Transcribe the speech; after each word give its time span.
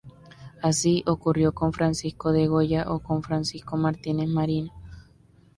Así 0.63 1.03
ocurrió 1.05 1.51
con 1.53 1.73
Francisco 1.73 2.31
de 2.31 2.47
Goya 2.47 2.85
o 2.91 3.01
con 3.01 3.21
Francisco 3.21 3.77
Martínez 3.77 4.29
Marina. 4.29 4.71